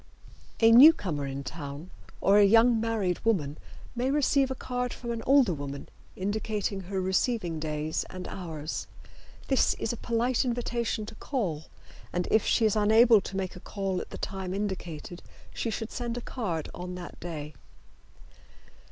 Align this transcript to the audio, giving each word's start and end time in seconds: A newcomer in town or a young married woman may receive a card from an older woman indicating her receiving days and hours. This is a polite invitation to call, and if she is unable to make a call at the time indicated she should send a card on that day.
A 0.61 0.71
newcomer 0.71 1.27
in 1.27 1.43
town 1.43 1.91
or 2.21 2.39
a 2.39 2.43
young 2.43 2.79
married 2.81 3.23
woman 3.23 3.59
may 3.95 4.09
receive 4.09 4.49
a 4.49 4.55
card 4.55 4.91
from 4.93 5.11
an 5.11 5.21
older 5.27 5.53
woman 5.53 5.89
indicating 6.15 6.79
her 6.81 6.99
receiving 6.99 7.59
days 7.59 8.03
and 8.09 8.27
hours. 8.27 8.87
This 9.47 9.75
is 9.75 9.93
a 9.93 9.97
polite 9.97 10.43
invitation 10.43 11.05
to 11.05 11.13
call, 11.13 11.65
and 12.11 12.27
if 12.31 12.43
she 12.47 12.65
is 12.65 12.75
unable 12.75 13.21
to 13.21 13.37
make 13.37 13.55
a 13.55 13.59
call 13.59 14.01
at 14.01 14.09
the 14.09 14.17
time 14.17 14.55
indicated 14.55 15.21
she 15.53 15.69
should 15.69 15.91
send 15.91 16.17
a 16.17 16.21
card 16.21 16.67
on 16.73 16.95
that 16.95 17.19
day. 17.19 17.53